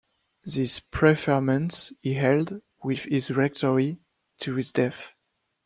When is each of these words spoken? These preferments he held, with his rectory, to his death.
These 0.43 0.79
preferments 0.79 1.93
he 1.99 2.15
held, 2.15 2.59
with 2.83 3.01
his 3.01 3.29
rectory, 3.29 3.99
to 4.39 4.55
his 4.55 4.71
death. 4.71 5.09